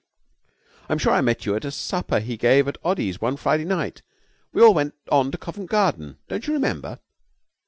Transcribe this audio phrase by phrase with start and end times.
[0.89, 4.01] 'I'm sure I met you at a supper he gave at Oddy's one Friday night.
[4.51, 6.17] We all went on to Covent Garden.
[6.27, 6.97] Don't you remember?'